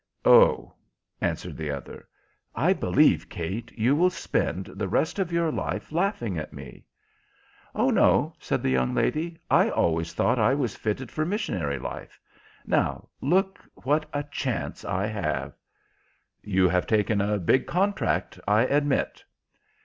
"Oh," 0.25 0.73
answered 1.21 1.57
the 1.57 1.69
other. 1.69 2.07
"I 2.55 2.73
believe, 2.73 3.29
Kate, 3.29 3.71
you 3.77 3.95
will 3.95 4.09
spend 4.09 4.65
the 4.65 4.87
rest 4.87 5.19
of 5.19 5.31
your 5.31 5.51
life 5.51 5.91
laughing 5.91 6.39
at 6.39 6.51
me." 6.51 6.85
"Oh 7.75 7.91
no," 7.91 8.33
said 8.39 8.63
the 8.63 8.71
young 8.71 8.95
lady, 8.95 9.37
"I 9.51 9.69
always 9.69 10.13
thought 10.15 10.39
I 10.39 10.55
was 10.55 10.75
fitted 10.75 11.11
for 11.11 11.23
missionary 11.23 11.77
life. 11.77 12.19
Now, 12.65 13.09
look 13.21 13.59
what 13.75 14.07
a 14.11 14.23
chance 14.23 14.83
I 14.83 15.05
have." 15.05 15.53
"You 16.41 16.67
have 16.67 16.87
taken 16.87 17.21
a 17.21 17.37
big 17.37 17.67
contract, 17.67 18.39
I 18.47 18.63
admit." 18.63 19.23